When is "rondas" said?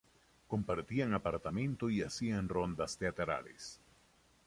2.49-2.97